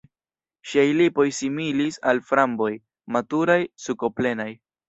Ŝiaj 0.69 0.85
lipoj 1.01 1.25
similis 1.41 2.01
al 2.13 2.23
framboj, 2.31 2.73
maturaj, 3.17 3.63
sukoplenaj. 3.89 4.53